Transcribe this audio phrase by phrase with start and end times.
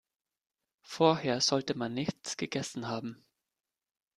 [0.81, 3.23] Vorher sollte man nichts gegessen haben.